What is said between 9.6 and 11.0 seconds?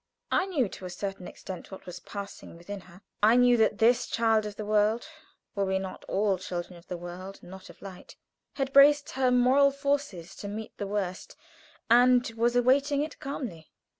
forces to meet the